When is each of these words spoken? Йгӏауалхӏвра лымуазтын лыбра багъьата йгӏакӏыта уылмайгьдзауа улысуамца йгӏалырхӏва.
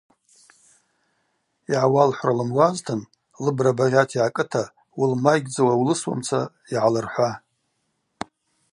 Йгӏауалхӏвра 1.71 2.33
лымуазтын 2.37 3.01
лыбра 3.43 3.71
багъьата 3.77 4.15
йгӏакӏыта 4.17 4.63
уылмайгьдзауа 4.99 5.73
улысуамца 5.81 6.39
йгӏалырхӏва. 6.73 7.31